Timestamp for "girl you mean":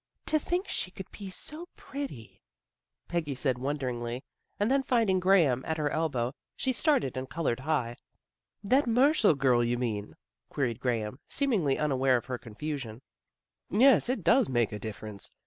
9.35-10.15